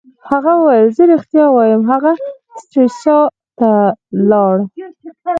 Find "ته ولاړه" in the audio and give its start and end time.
3.59-4.63